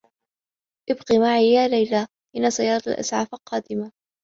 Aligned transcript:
ابقي 0.89 1.19
معي 1.19 1.53
يا 1.53 1.67
ليلى. 1.67 2.07
إنّ 2.37 2.49
سيّارة 2.49 2.83
الإسعاف 2.87 3.35
قادمة. 3.35 3.91